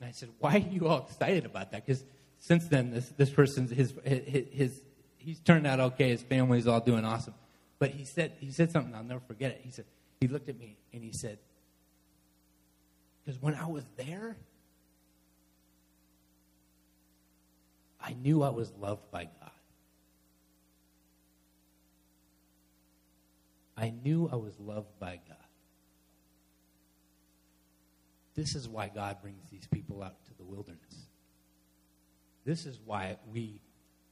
And 0.00 0.08
I 0.08 0.12
said, 0.12 0.30
Why 0.38 0.56
are 0.56 0.58
you 0.58 0.88
all 0.88 1.06
excited 1.08 1.44
about 1.44 1.72
that? 1.72 1.86
Because 1.86 2.04
since 2.38 2.66
then, 2.68 2.90
this, 2.90 3.08
this 3.16 3.30
person's, 3.30 3.70
his, 3.70 3.94
his, 4.04 4.44
his, 4.52 4.82
he's 5.16 5.40
turned 5.40 5.66
out 5.66 5.80
okay. 5.80 6.10
His 6.10 6.22
family's 6.22 6.66
all 6.66 6.80
doing 6.80 7.04
awesome. 7.04 7.34
But 7.78 7.90
he 7.90 8.04
said, 8.04 8.32
he 8.40 8.50
said 8.50 8.70
something, 8.70 8.94
I'll 8.94 9.04
never 9.04 9.20
forget 9.20 9.52
it. 9.52 9.60
He 9.62 9.70
said, 9.70 9.84
he 10.20 10.28
looked 10.28 10.48
at 10.48 10.58
me 10.58 10.76
and 10.92 11.02
he 11.02 11.12
said, 11.12 11.38
because 13.24 13.40
when 13.42 13.54
I 13.54 13.66
was 13.66 13.84
there, 13.96 14.36
I 18.00 18.12
knew 18.12 18.42
I 18.42 18.50
was 18.50 18.72
loved 18.78 19.10
by 19.10 19.24
God. 19.24 19.50
I 23.76 23.90
knew 23.90 24.28
I 24.32 24.36
was 24.36 24.58
loved 24.60 24.98
by 25.00 25.20
God. 25.28 25.36
This 28.36 28.54
is 28.54 28.68
why 28.68 28.90
God 28.94 29.16
brings 29.22 29.42
these 29.50 29.66
people 29.66 30.02
out 30.02 30.24
to 30.26 30.36
the 30.36 30.44
wilderness. 30.44 31.06
This 32.44 32.66
is 32.66 32.78
why 32.84 33.16
we 33.32 33.60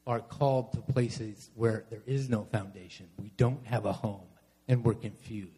are 0.06 0.20
called 0.20 0.72
to 0.72 0.80
places 0.80 1.50
where 1.54 1.84
there 1.90 2.02
is 2.06 2.28
no 2.28 2.44
foundation. 2.50 3.06
We 3.22 3.30
don't 3.36 3.64
have 3.66 3.84
a 3.84 3.92
home 3.92 4.26
and 4.66 4.82
we're 4.84 4.94
confused. 4.94 5.50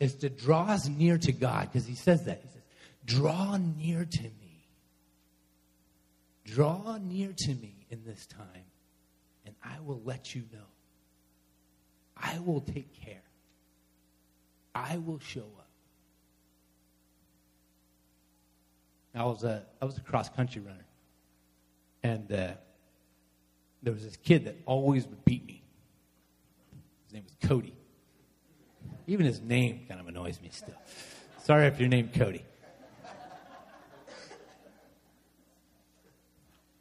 Is 0.00 0.14
to 0.16 0.30
draw 0.30 0.64
us 0.64 0.88
near 0.88 1.18
to 1.18 1.32
God 1.32 1.68
because 1.70 1.86
he 1.86 1.94
says 1.94 2.24
that. 2.24 2.40
He 2.42 2.48
says, 2.48 2.62
Draw 3.04 3.58
near 3.76 4.06
to 4.06 4.22
me. 4.22 4.64
Draw 6.46 6.98
near 7.02 7.32
to 7.36 7.48
me 7.50 7.74
in 7.90 8.02
this 8.04 8.26
time, 8.26 8.64
and 9.44 9.54
I 9.62 9.78
will 9.84 10.00
let 10.04 10.34
you 10.34 10.42
know. 10.52 10.58
I 12.16 12.38
will 12.38 12.60
take 12.62 12.94
care. 13.04 13.22
I 14.74 14.96
will 14.98 15.20
show 15.20 15.46
up. 15.58 15.59
I 19.14 19.24
was 19.24 19.44
a 19.44 19.64
I 19.80 19.84
was 19.84 19.98
a 19.98 20.02
cross 20.02 20.28
country 20.28 20.62
runner, 20.62 20.86
and 22.02 22.30
uh, 22.32 22.52
there 23.82 23.92
was 23.92 24.04
this 24.04 24.16
kid 24.16 24.44
that 24.44 24.56
always 24.66 25.06
would 25.06 25.24
beat 25.24 25.46
me. 25.46 25.62
His 27.04 27.14
name 27.14 27.24
was 27.24 27.48
Cody. 27.48 27.74
Even 29.06 29.26
his 29.26 29.40
name 29.40 29.86
kind 29.88 30.00
of 30.00 30.06
annoys 30.06 30.40
me 30.40 30.50
still. 30.52 30.76
Sorry 31.42 31.66
if 31.66 31.80
your 31.80 31.88
name 31.88 32.10
Cody. 32.14 32.44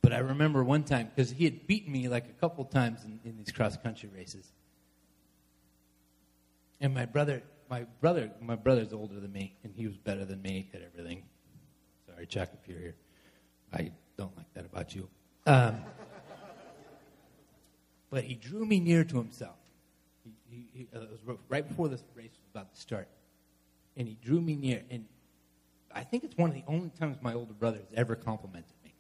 But 0.02 0.14
I 0.14 0.20
remember 0.20 0.64
one 0.64 0.84
time 0.84 1.12
because 1.14 1.32
he 1.32 1.46
had 1.46 1.68
beaten 1.68 1.92
me 1.92 2.08
like 2.08 2.26
a 2.26 2.34
couple 2.34 2.66
times 2.66 3.04
in, 3.04 3.20
in 3.24 3.38
these 3.38 3.52
cross 3.52 3.78
country 3.78 4.10
races. 4.16 4.52
And 6.82 6.96
my 6.96 7.06
brother, 7.06 7.44
my 7.70 7.84
brother, 8.02 8.32
my 8.42 8.56
brother's 8.56 8.92
older 8.92 9.20
than 9.20 9.32
me, 9.32 9.56
and 9.64 9.72
he 9.76 9.86
was 9.86 9.98
better 9.98 10.26
than 10.26 10.42
me 10.42 10.70
at 10.74 10.82
everything. 10.82 11.24
Sorry, 12.20 12.28
Chuck, 12.28 12.50
if 12.62 12.68
you're 12.68 12.80
here. 12.80 12.96
I 13.72 13.92
don't 14.18 14.36
like 14.36 14.54
that 14.54 14.66
about 14.66 14.94
you. 14.94 15.08
Um, 15.46 15.78
but 18.10 18.26
he 18.26 18.34
drew 18.34 18.66
me 18.66 18.82
near 18.82 19.06
to 19.06 19.16
himself. 19.16 19.56
He, 20.26 20.34
he, 20.50 20.68
he, 20.74 20.88
uh, 20.94 21.04
it 21.04 21.12
was 21.26 21.38
right 21.48 21.66
before 21.66 21.88
this 21.88 22.04
race 22.16 22.32
was 22.32 22.50
about 22.54 22.74
to 22.74 22.82
start. 22.82 23.08
And 23.96 24.06
he 24.06 24.18
drew 24.22 24.42
me 24.42 24.58
near. 24.58 24.84
And 24.90 25.06
I 25.96 26.04
think 26.04 26.26
it's 26.26 26.36
one 26.36 26.50
of 26.50 26.56
the 26.58 26.64
only 26.68 26.90
times 27.00 27.16
my 27.22 27.34
older 27.34 27.54
brother 27.54 27.78
has 27.78 27.88
ever 27.96 28.18
complimented 28.18 28.74
me. 28.84 28.94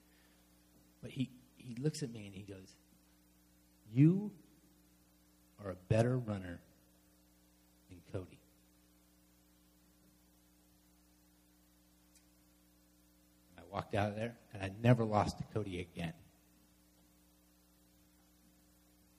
But 1.02 1.12
he, 1.12 1.30
he 1.58 1.76
looks 1.76 2.02
at 2.04 2.14
me 2.14 2.26
and 2.26 2.34
he 2.34 2.44
goes, 2.44 2.78
You 3.94 4.32
are 5.62 5.72
a 5.72 5.78
better 5.90 6.18
runner 6.18 6.62
than 7.90 8.00
Cody. 8.14 8.40
I 13.58 13.59
walked 13.72 13.96
out 13.96 14.10
of 14.10 14.16
there 14.16 14.36
and 14.54 14.64
I 14.64 14.72
never 14.82 15.04
lost 15.04 15.38
to 15.38 15.44
Cody 15.54 15.80
again. 15.80 16.14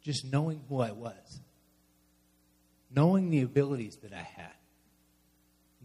Just 0.02 0.24
knowing 0.24 0.62
who 0.68 0.80
I 0.80 0.92
was, 0.92 1.40
knowing 2.94 3.30
the 3.30 3.42
abilities 3.42 3.96
that 4.02 4.12
I 4.12 4.22
had, 4.22 4.52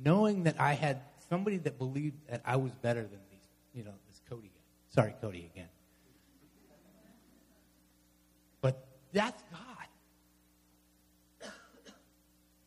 knowing 0.01 0.43
that 0.43 0.59
I 0.59 0.73
had 0.73 1.01
somebody 1.29 1.57
that 1.57 1.77
believed 1.77 2.15
that 2.29 2.41
I 2.45 2.55
was 2.55 2.71
better 2.73 3.01
than 3.01 3.19
these, 3.29 3.47
you 3.73 3.83
know, 3.83 3.93
this 4.07 4.21
Cody 4.29 4.47
guy. 4.47 5.01
Sorry, 5.01 5.15
Cody 5.21 5.49
again. 5.53 5.67
But 8.61 8.85
that's 9.11 9.41
God. 9.51 11.51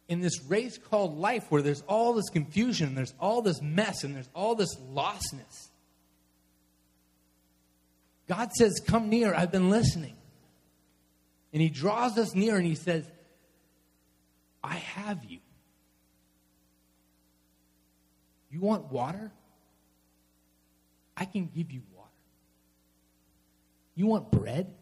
In 0.09 0.21
this 0.21 0.43
race 0.45 0.78
called 0.78 1.19
life, 1.19 1.50
where 1.50 1.61
there's 1.61 1.83
all 1.83 2.14
this 2.14 2.31
confusion, 2.31 2.95
there's 2.95 3.12
all 3.21 3.43
this 3.43 3.61
mess, 3.61 4.05
and 4.05 4.14
there's 4.14 4.31
all 4.35 4.55
this 4.55 4.75
lostness, 4.90 5.67
God 8.28 8.52
says, 8.52 8.80
Come 8.87 9.08
near, 9.08 9.35
I've 9.35 9.50
been 9.50 9.70
listening. 9.70 10.14
And 11.52 11.62
He 11.62 11.70
draws 11.70 12.18
us 12.18 12.35
near 12.35 12.56
and 12.56 12.66
He 12.66 12.75
says, 12.75 13.08
I 14.62 14.75
have 14.75 15.25
you. 15.25 15.38
You 18.50 18.61
want 18.61 18.92
water? 18.92 19.30
I 21.16 21.25
can 21.25 21.50
give 21.54 21.70
you 21.73 21.82
water. 21.94 22.08
You 23.94 24.06
want 24.06 24.30
bread? 24.30 24.73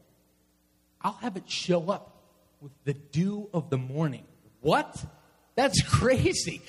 I'll 1.01 1.13
have 1.13 1.37
it 1.37 1.49
show 1.49 1.91
up 1.91 2.17
with 2.61 2.73
the 2.85 2.95
dew 2.95 3.49
of 3.55 3.71
the 3.71 3.79
morning. 3.79 4.25
What? 4.61 5.03
That's 5.55 5.81
crazy. 5.89 6.63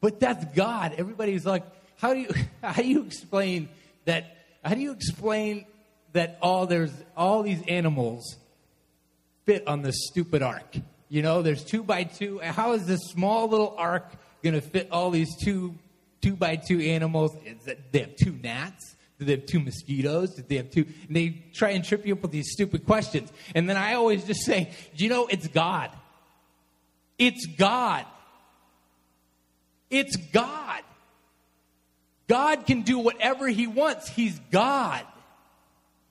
But 0.00 0.20
that's 0.20 0.44
God. 0.54 0.94
Everybody's 0.96 1.44
like, 1.44 1.64
how 1.96 2.14
do 2.14 2.20
you 2.20 2.28
how 2.62 2.82
do 2.82 2.88
you 2.88 3.04
explain 3.04 3.68
that? 4.04 4.36
How 4.64 4.74
do 4.74 4.80
you 4.80 4.92
explain 4.92 5.66
that 6.12 6.38
all 6.42 6.66
there's 6.66 6.92
all 7.16 7.42
these 7.42 7.62
animals 7.68 8.36
fit 9.46 9.66
on 9.66 9.82
this 9.82 9.96
stupid 10.10 10.42
ark? 10.42 10.76
You 11.08 11.22
know, 11.22 11.42
there's 11.42 11.64
two 11.64 11.82
by 11.82 12.04
two. 12.04 12.38
How 12.38 12.72
is 12.72 12.86
this 12.86 13.00
small 13.10 13.48
little 13.48 13.74
ark 13.78 14.12
to 14.42 14.60
fit 14.60 14.88
all 14.90 15.10
these 15.10 15.34
two 15.42 15.74
two 16.20 16.36
by 16.36 16.56
two 16.56 16.80
animals? 16.80 17.36
They 17.92 18.00
have 18.00 18.16
two 18.16 18.38
gnats. 18.42 18.96
Do 19.18 19.24
they 19.24 19.32
have 19.32 19.46
two 19.46 19.60
mosquitoes? 19.60 20.34
Did 20.34 20.48
they 20.48 20.56
have 20.56 20.70
two? 20.70 20.86
And 21.08 21.16
they 21.16 21.42
try 21.52 21.70
and 21.70 21.84
trip 21.84 22.06
you 22.06 22.14
up 22.14 22.22
with 22.22 22.30
these 22.30 22.52
stupid 22.52 22.86
questions. 22.86 23.32
And 23.54 23.68
then 23.68 23.76
I 23.76 23.94
always 23.94 24.24
just 24.24 24.44
say, 24.44 24.70
do 24.96 25.04
you 25.04 25.10
know, 25.10 25.26
it's 25.26 25.48
God. 25.48 25.90
It's 27.18 27.46
God. 27.46 28.06
It's 29.90 30.16
God. 30.16 30.82
God 32.28 32.66
can 32.66 32.82
do 32.82 32.98
whatever 32.98 33.48
He 33.48 33.66
wants. 33.66 34.08
He's 34.08 34.38
God. 34.52 35.04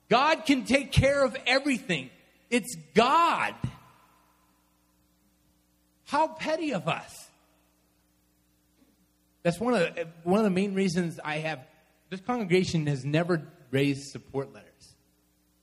God 0.08 0.46
can 0.46 0.64
take 0.64 0.92
care 0.92 1.24
of 1.24 1.36
everything. 1.46 2.10
It's 2.50 2.76
God. 2.94 3.54
How 6.06 6.28
petty 6.28 6.72
of 6.72 6.88
us. 6.88 7.28
That's 9.42 9.60
one 9.60 9.74
of 9.74 9.94
the, 9.94 10.08
one 10.24 10.38
of 10.38 10.44
the 10.44 10.50
main 10.50 10.74
reasons 10.74 11.20
I 11.22 11.38
have 11.38 11.60
this 12.10 12.20
congregation 12.20 12.86
has 12.86 13.04
never 13.04 13.42
raised 13.70 14.10
support 14.10 14.52
letters, 14.52 14.94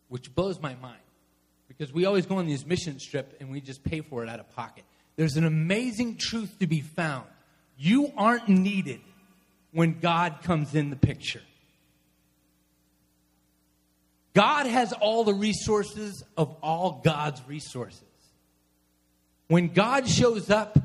which 0.10 0.34
blows 0.36 0.60
my 0.60 0.76
mind 0.76 1.00
because 1.68 1.92
we 1.92 2.06
always 2.06 2.26
go 2.26 2.38
on 2.38 2.46
these 2.46 2.66
mission 2.66 2.98
trip 3.00 3.36
and 3.40 3.50
we 3.50 3.62
just 3.62 3.84
pay 3.84 4.02
for 4.02 4.24
it 4.24 4.30
out 4.30 4.40
of 4.40 4.50
pocket. 4.56 4.84
There's 5.16 5.38
an 5.38 5.46
amazing 5.46 6.18
truth 6.18 6.60
to 6.60 6.68
be 6.68 6.82
found. 6.82 7.26
You 7.78 8.12
aren't 8.16 8.48
needed 8.48 9.02
when 9.72 10.00
God 10.00 10.40
comes 10.44 10.76
in 10.76 10.90
the 10.90 10.96
picture. 10.96 11.42
God 14.36 14.68
has 14.68 14.92
all 14.92 15.24
the 15.24 15.34
resources 15.34 16.22
of 16.36 16.58
all 16.62 17.02
God's 17.04 17.42
resources. 17.48 18.04
When 19.48 19.70
God 19.70 20.10
shows 20.10 20.50
up, 20.50 20.78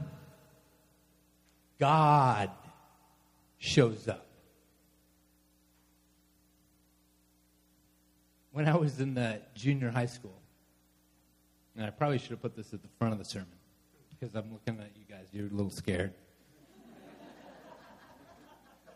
God 1.81 2.51
shows 3.59 4.07
up. 4.07 4.25
When 8.53 8.69
I 8.69 8.77
was 8.77 9.01
in 9.01 9.15
the 9.15 9.41
junior 9.55 9.91
high 9.91 10.07
school, 10.07 10.41
and 11.77 11.85
I 11.85 11.91
probably 11.91 12.19
should 12.19 12.31
have 12.31 12.43
put 12.43 12.55
this 12.55 12.73
at 12.73 12.83
the 12.83 12.89
front 12.99 13.15
of 13.15 13.19
the 13.19 13.25
sermon 13.25 13.49
because 14.11 14.35
I'm 14.37 14.53
looking 14.53 14.81
at 14.81 14.93
you 14.97 15.05
guys, 15.09 15.27
you're 15.33 15.47
a 15.47 15.51
little 15.51 15.71
scared. 15.71 16.13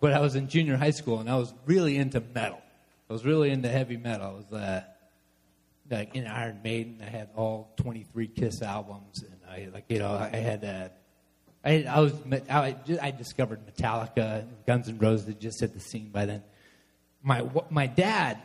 but 0.01 0.13
I 0.13 0.21
was 0.21 0.37
in 0.37 0.49
junior 0.49 0.77
high 0.77 0.91
school 0.91 1.19
and 1.19 1.29
I 1.29 1.37
was 1.37 1.53
really 1.67 1.97
into 1.97 2.23
metal. 2.35 2.61
I 3.09 3.13
was 3.13 3.25
really 3.25 3.51
into 3.51 3.69
heavy 3.69 3.97
metal. 3.99 4.27
I 4.27 4.33
was 4.33 4.53
uh, 4.53 4.83
like 5.91 6.15
in 6.15 6.27
Iron 6.27 6.61
Maiden. 6.65 7.03
I 7.03 7.11
had 7.11 7.29
all 7.37 7.75
23 7.77 8.29
Kiss 8.29 8.63
albums, 8.63 9.23
and 9.23 9.41
I 9.49 9.69
like 9.73 9.85
you 9.89 9.99
know 9.99 10.13
I 10.13 10.37
had 10.37 10.65
uh, 10.65 10.89
I, 11.65 11.85
I 11.85 12.01
was 12.01 12.15
I, 12.49 12.77
I 13.01 13.11
discovered 13.11 13.61
Metallica, 13.67 14.47
Guns 14.67 14.89
N' 14.89 14.99
Roses 14.99 15.27
had 15.27 15.41
just 15.41 15.61
hit 15.61 15.75
the 15.75 15.81
scene 15.81 16.11
by 16.11 16.25
then. 16.25 16.43
My 17.23 17.47
my 17.69 17.87
dad 17.87 18.41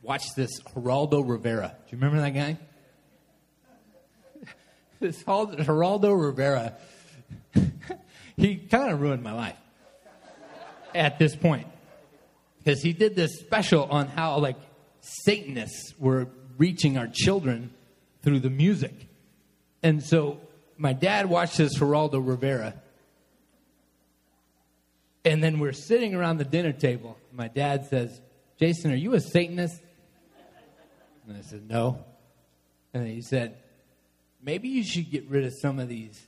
watched 0.00 0.36
this 0.36 0.60
Geraldo 0.74 1.28
Rivera. 1.28 1.74
Do 1.86 1.96
you 1.96 2.00
remember 2.00 2.20
that 2.20 2.34
guy? 2.34 2.56
this 5.00 5.22
Geraldo 5.24 6.20
Rivera. 6.20 6.74
he 8.36 8.56
kind 8.56 8.92
of 8.92 9.00
ruined 9.00 9.24
my 9.24 9.32
life 9.32 9.56
at 10.94 11.18
this 11.18 11.34
point 11.34 11.66
because 12.68 12.82
he 12.82 12.92
did 12.92 13.16
this 13.16 13.40
special 13.40 13.84
on 13.84 14.08
how 14.08 14.36
like 14.40 14.58
Satanists 15.00 15.94
were 15.98 16.28
reaching 16.58 16.98
our 16.98 17.08
children 17.10 17.70
through 18.22 18.40
the 18.40 18.50
music. 18.50 18.92
And 19.82 20.02
so 20.02 20.38
my 20.76 20.92
dad 20.92 21.30
watched 21.30 21.56
this 21.56 21.78
Geraldo 21.78 22.20
Rivera. 22.20 22.74
And 25.24 25.42
then 25.42 25.60
we're 25.60 25.72
sitting 25.72 26.14
around 26.14 26.36
the 26.36 26.44
dinner 26.44 26.72
table. 26.72 27.16
My 27.32 27.48
dad 27.48 27.86
says, 27.86 28.20
Jason, 28.58 28.92
are 28.92 28.96
you 28.96 29.14
a 29.14 29.20
Satanist? 29.22 29.80
And 31.26 31.38
I 31.38 31.40
said, 31.40 31.70
No. 31.70 32.04
And 32.92 33.06
he 33.06 33.22
said, 33.22 33.56
Maybe 34.42 34.68
you 34.68 34.84
should 34.84 35.10
get 35.10 35.26
rid 35.30 35.46
of 35.46 35.54
some 35.58 35.78
of 35.78 35.88
these 35.88 36.20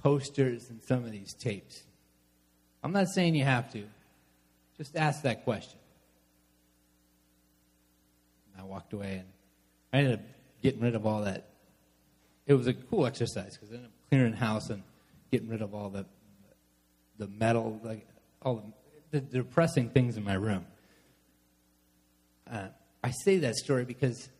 posters 0.00 0.70
and 0.70 0.80
some 0.84 1.04
of 1.04 1.10
these 1.10 1.34
tapes. 1.34 1.82
I'm 2.84 2.92
not 2.92 3.08
saying 3.08 3.34
you 3.34 3.44
have 3.44 3.72
to, 3.72 3.82
just 4.80 4.96
ask 4.96 5.24
that 5.24 5.44
question. 5.44 5.78
And 8.50 8.62
I 8.62 8.64
walked 8.64 8.94
away 8.94 9.16
and 9.16 9.26
I 9.92 9.98
ended 9.98 10.14
up 10.14 10.20
getting 10.62 10.80
rid 10.80 10.94
of 10.94 11.04
all 11.04 11.20
that. 11.24 11.50
It 12.46 12.54
was 12.54 12.66
a 12.66 12.72
cool 12.72 13.04
exercise 13.04 13.58
because 13.58 13.72
I 13.72 13.74
ended 13.74 13.90
up 13.90 14.08
clearing 14.08 14.32
house 14.32 14.70
and 14.70 14.82
getting 15.30 15.50
rid 15.50 15.60
of 15.60 15.74
all 15.74 15.90
the 15.90 16.06
the 17.18 17.28
metal, 17.28 17.78
like 17.84 18.08
all 18.40 18.64
the, 19.10 19.20
the 19.20 19.42
depressing 19.42 19.90
things 19.90 20.16
in 20.16 20.24
my 20.24 20.32
room. 20.32 20.64
Uh, 22.50 22.68
I 23.04 23.10
say 23.10 23.36
that 23.40 23.56
story 23.56 23.84
because 23.84 24.30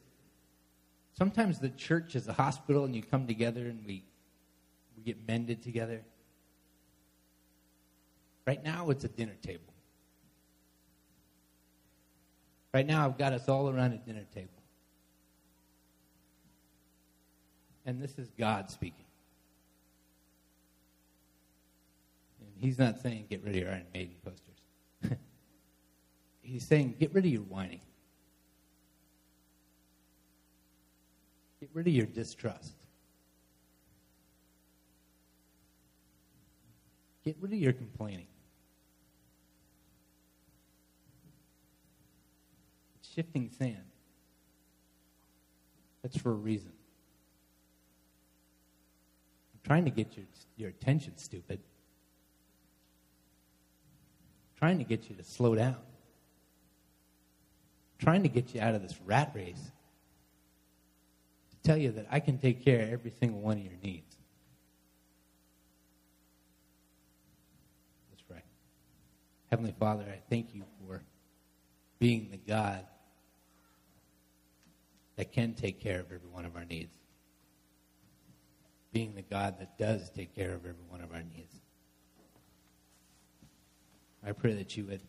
sometimes 1.18 1.58
the 1.58 1.68
church 1.68 2.16
is 2.16 2.26
a 2.28 2.32
hospital 2.32 2.86
and 2.86 2.96
you 2.96 3.02
come 3.02 3.26
together 3.26 3.66
and 3.66 3.84
we, 3.84 4.04
we 4.96 5.02
get 5.02 5.28
mended 5.28 5.62
together. 5.62 6.00
Right 8.46 8.64
now, 8.64 8.88
it's 8.88 9.04
a 9.04 9.08
dinner 9.08 9.36
table. 9.42 9.69
Right 12.72 12.86
now, 12.86 13.04
I've 13.04 13.18
got 13.18 13.32
us 13.32 13.48
all 13.48 13.68
around 13.68 13.92
a 13.92 13.98
dinner 13.98 14.24
table. 14.34 14.48
And 17.84 18.00
this 18.00 18.18
is 18.18 18.30
God 18.38 18.70
speaking. 18.70 19.04
And 22.40 22.50
He's 22.56 22.78
not 22.78 23.00
saying 23.00 23.26
get 23.28 23.42
rid 23.42 23.56
of 23.56 23.60
your 23.62 23.70
Iron 23.70 23.86
Maiden 23.92 24.14
posters. 24.24 25.18
He's 26.42 26.64
saying 26.66 26.96
get 27.00 27.12
rid 27.12 27.24
of 27.24 27.32
your 27.32 27.42
whining. 27.42 27.80
Get 31.58 31.70
rid 31.72 31.88
of 31.88 31.92
your 31.92 32.06
distrust. 32.06 32.72
Get 37.24 37.36
rid 37.40 37.52
of 37.52 37.58
your 37.58 37.72
complaining. 37.72 38.26
Shifting 43.20 43.50
sand. 43.58 43.76
That's 46.02 46.16
for 46.16 46.30
a 46.30 46.34
reason. 46.34 46.72
I'm 49.52 49.60
trying 49.62 49.84
to 49.84 49.90
get 49.90 50.16
your, 50.16 50.24
your 50.56 50.70
attention, 50.70 51.18
stupid. 51.18 51.60
I'm 54.48 54.58
trying 54.58 54.78
to 54.78 54.84
get 54.84 55.10
you 55.10 55.16
to 55.16 55.22
slow 55.22 55.54
down. 55.54 55.74
I'm 55.74 55.82
trying 57.98 58.22
to 58.22 58.30
get 58.30 58.54
you 58.54 58.62
out 58.62 58.74
of 58.74 58.80
this 58.80 58.98
rat 59.04 59.32
race. 59.34 59.70
To 61.50 61.56
tell 61.62 61.76
you 61.76 61.92
that 61.92 62.06
I 62.10 62.20
can 62.20 62.38
take 62.38 62.64
care 62.64 62.84
of 62.84 62.90
every 62.90 63.10
single 63.10 63.40
one 63.40 63.58
of 63.58 63.64
your 63.64 63.76
needs. 63.82 64.16
Heavenly 69.50 69.74
Father, 69.80 70.04
I 70.08 70.20
thank 70.30 70.54
you 70.54 70.62
for 70.86 71.02
being 71.98 72.28
the 72.30 72.36
God 72.36 72.86
that 75.20 75.32
can 75.32 75.52
take 75.52 75.78
care 75.82 76.00
of 76.00 76.06
every 76.06 76.30
one 76.32 76.46
of 76.46 76.56
our 76.56 76.64
needs. 76.64 76.96
Being 78.90 79.14
the 79.14 79.20
God 79.20 79.58
that 79.58 79.76
does 79.76 80.08
take 80.08 80.34
care 80.34 80.54
of 80.54 80.64
every 80.64 80.82
one 80.88 81.02
of 81.02 81.12
our 81.12 81.22
needs. 81.36 81.60
I 84.26 84.32
pray 84.32 84.54
that 84.54 84.78
you 84.78 84.84
would 84.86 85.02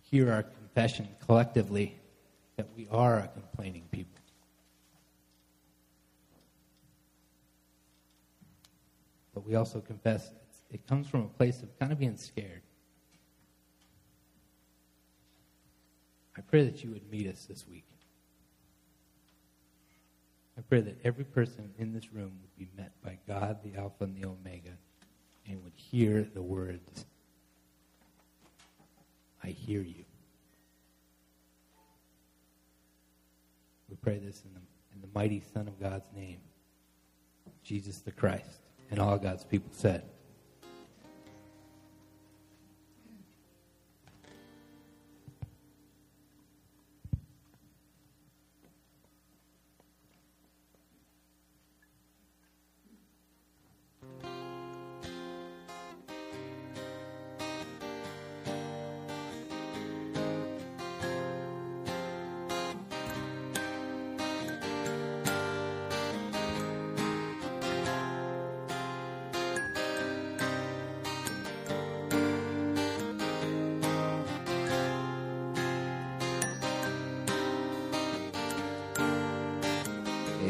hear 0.00 0.32
our 0.32 0.44
confession 0.44 1.06
collectively 1.26 1.94
that 2.56 2.68
we 2.74 2.88
are 2.90 3.18
a 3.18 3.28
complaining 3.28 3.82
people. 3.90 4.22
But 9.34 9.46
we 9.46 9.56
also 9.56 9.82
confess 9.82 10.30
it 10.70 10.86
comes 10.86 11.06
from 11.06 11.20
a 11.20 11.28
place 11.28 11.62
of 11.62 11.78
kind 11.78 11.92
of 11.92 11.98
being 11.98 12.16
scared. 12.16 12.62
I 16.34 16.40
pray 16.40 16.64
that 16.64 16.82
you 16.82 16.92
would 16.92 17.10
meet 17.10 17.26
us 17.26 17.44
this 17.44 17.68
week. 17.68 17.84
I 20.56 20.62
pray 20.62 20.80
that 20.80 20.98
every 21.04 21.24
person 21.24 21.70
in 21.78 21.92
this 21.92 22.12
room 22.12 22.32
would 22.40 22.56
be 22.56 22.68
met 22.76 22.92
by 23.02 23.18
God, 23.26 23.58
the 23.64 23.78
Alpha 23.78 24.04
and 24.04 24.16
the 24.16 24.26
Omega, 24.26 24.76
and 25.48 25.62
would 25.64 25.72
hear 25.74 26.22
the 26.22 26.42
words, 26.42 27.04
I 29.42 29.48
hear 29.48 29.80
you. 29.80 30.04
We 33.90 33.96
pray 33.96 34.18
this 34.18 34.42
in 34.44 34.54
the, 34.54 34.60
in 34.94 35.00
the 35.00 35.08
mighty 35.14 35.42
Son 35.52 35.68
of 35.68 35.78
God's 35.80 36.06
name. 36.14 36.38
Jesus 37.62 37.98
the 37.98 38.12
Christ. 38.12 38.60
And 38.90 39.00
all 39.00 39.18
God's 39.18 39.44
people 39.44 39.70
said. 39.72 40.04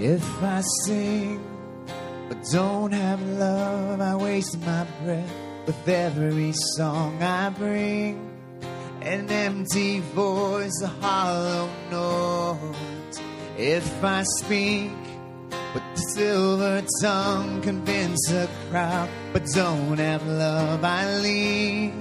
If 0.04 0.42
I 0.42 0.60
sing 0.84 1.42
but 2.28 2.36
don't 2.52 2.92
have 2.92 3.22
love, 3.22 4.02
I 4.02 4.14
waste 4.16 4.60
my 4.60 4.84
breath 5.02 5.32
with 5.64 5.88
every 5.88 6.52
song 6.76 7.22
I 7.22 7.48
bring. 7.48 8.30
An 9.00 9.30
empty 9.30 10.00
voice, 10.00 10.78
a 10.82 10.88
hollow 10.88 11.70
note. 11.90 13.18
If 13.56 14.04
I 14.04 14.24
speak 14.40 14.92
with 15.72 15.86
the 15.94 16.02
silver 16.14 16.82
tongue, 17.00 17.62
convince 17.62 18.30
a 18.30 18.46
crowd, 18.68 19.08
but 19.32 19.46
don't 19.54 19.96
have 19.96 20.26
love, 20.26 20.84
I 20.84 21.16
leave 21.20 21.94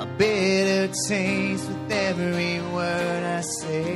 a 0.00 0.06
bitter 0.16 0.90
taste 1.06 1.68
with 1.68 1.92
every 1.92 2.62
word 2.72 3.24
I 3.24 3.42
say. 3.42 3.95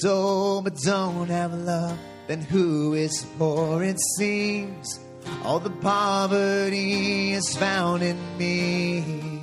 Soul 0.00 0.62
but 0.62 0.76
don't 0.76 1.28
have 1.28 1.52
love, 1.54 1.98
then 2.26 2.40
who 2.40 2.94
is 2.94 3.26
poor? 3.38 3.82
It 3.82 3.98
seems 4.16 5.00
all 5.44 5.60
the 5.60 5.70
poverty 5.70 7.32
is 7.32 7.56
found 7.56 8.02
in 8.02 8.18
me. 8.38 9.40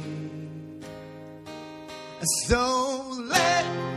So 2.47 3.03
let 3.29 3.94